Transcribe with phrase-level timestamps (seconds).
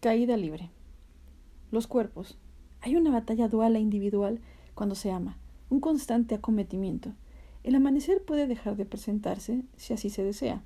[0.00, 0.70] Caída libre.
[1.70, 2.38] Los cuerpos.
[2.80, 4.40] Hay una batalla dual e individual
[4.74, 5.36] cuando se ama,
[5.68, 7.12] un constante acometimiento.
[7.64, 10.62] El amanecer puede dejar de presentarse si así se desea.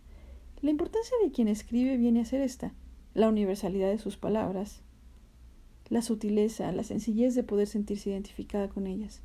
[0.62, 2.74] La importancia de quien escribe viene a ser esta,
[3.12, 4.82] la universalidad de sus palabras,
[5.88, 9.20] la sutileza, la sencillez de poder sentirse identificada con ellas,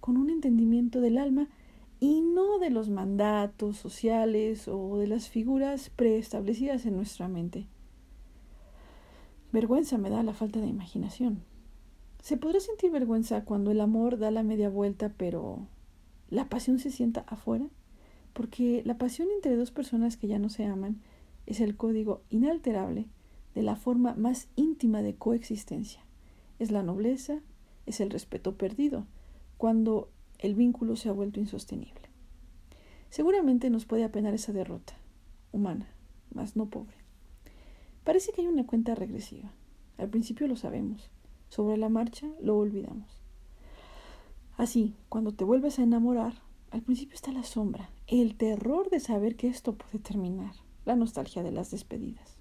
[0.00, 1.48] con un entendimiento del alma
[2.00, 7.66] y no de los mandatos sociales o de las figuras preestablecidas en nuestra mente.
[9.50, 11.42] Vergüenza me da la falta de imaginación.
[12.22, 15.66] Se podrá sentir vergüenza cuando el amor da la media vuelta, pero
[16.28, 17.66] la pasión se sienta afuera,
[18.34, 21.00] porque la pasión entre dos personas que ya no se aman
[21.46, 23.06] es el código inalterable
[23.54, 26.02] de la forma más íntima de coexistencia.
[26.58, 27.40] Es la nobleza,
[27.86, 29.06] es el respeto perdido,
[29.56, 32.02] cuando el vínculo se ha vuelto insostenible.
[33.08, 34.92] Seguramente nos puede apenar esa derrota,
[35.52, 35.88] humana,
[36.34, 37.07] mas no pobre.
[38.08, 39.52] Parece que hay una cuenta regresiva.
[39.98, 41.10] Al principio lo sabemos.
[41.50, 43.20] Sobre la marcha lo olvidamos.
[44.56, 46.32] Así, cuando te vuelves a enamorar,
[46.70, 50.54] al principio está la sombra, el terror de saber que esto puede terminar,
[50.86, 52.38] la nostalgia de las despedidas.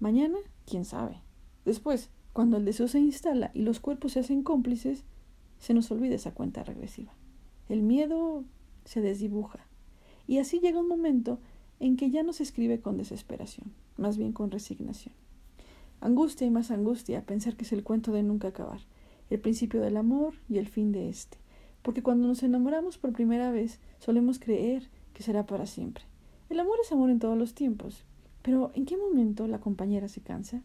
[0.00, 1.22] Mañana, quién sabe.
[1.64, 5.02] Después, cuando el deseo se instala y los cuerpos se hacen cómplices,
[5.58, 7.14] se nos olvida esa cuenta regresiva.
[7.70, 8.44] El miedo
[8.84, 9.66] se desdibuja.
[10.26, 11.38] Y así llega un momento
[11.80, 15.14] en que ya no se escribe con desesperación, más bien con resignación.
[16.00, 18.80] Angustia y más angustia pensar que es el cuento de nunca acabar,
[19.30, 21.38] el principio del amor y el fin de éste,
[21.82, 26.04] porque cuando nos enamoramos por primera vez solemos creer que será para siempre.
[26.48, 28.04] El amor es amor en todos los tiempos,
[28.42, 30.62] pero ¿en qué momento la compañera se cansa?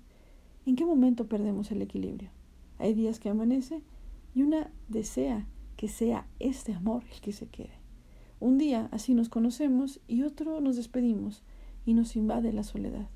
[0.65, 2.29] ¿En qué momento perdemos el equilibrio?
[2.79, 3.81] Hay días que amanece
[4.33, 5.45] y una desea
[5.75, 7.73] que sea este amor el que se quede.
[8.39, 11.43] Un día así nos conocemos y otro nos despedimos
[11.85, 13.07] y nos invade la soledad.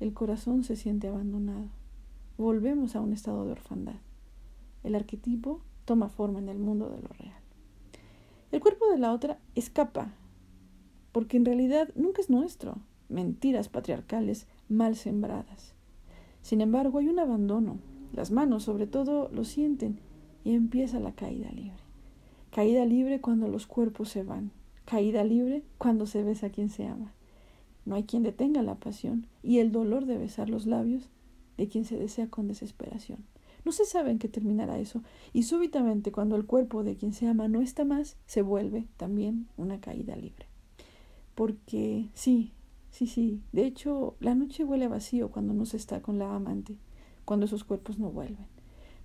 [0.00, 1.68] El corazón se siente abandonado.
[2.36, 3.96] Volvemos a un estado de orfandad.
[4.82, 7.40] El arquetipo toma forma en el mundo de lo real.
[8.50, 10.12] El cuerpo de la otra escapa,
[11.12, 12.78] porque en realidad nunca es nuestro.
[13.08, 15.74] Mentiras patriarcales mal sembradas.
[16.42, 17.78] Sin embargo, hay un abandono.
[18.12, 20.00] Las manos, sobre todo, lo sienten
[20.44, 21.82] y empieza la caída libre.
[22.50, 24.50] Caída libre cuando los cuerpos se van.
[24.84, 27.12] Caída libre cuando se besa a quien se ama.
[27.84, 31.08] No hay quien detenga la pasión y el dolor de besar los labios
[31.56, 33.24] de quien se desea con desesperación.
[33.64, 35.02] No se sabe en qué terminará eso,
[35.32, 39.48] y súbitamente cuando el cuerpo de quien se ama no está más, se vuelve también
[39.56, 40.46] una caída libre.
[41.34, 42.52] Porque sí,
[42.90, 46.76] sí, sí, de hecho la noche huele vacío cuando no se está con la amante,
[47.24, 48.46] cuando esos cuerpos no vuelven.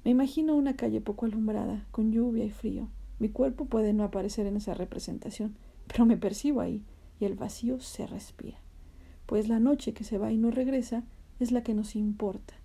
[0.04, 4.46] Me imagino una calle poco alumbrada, con lluvia y frío, mi cuerpo puede no aparecer
[4.46, 5.56] en esa representación,
[5.88, 6.84] pero me percibo ahí
[7.20, 8.58] y el vacío se respira.
[9.30, 11.04] Pues la noche que se va y no regresa
[11.40, 12.56] es la que nos importa,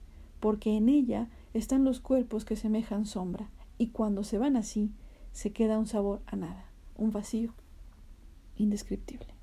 [0.41, 4.91] porque en ella están los cuerpos que semejan sombra, y cuando se van así,
[5.33, 6.65] se queda un sabor a nada,
[6.97, 7.53] un vacío
[8.57, 9.34] indescriptible.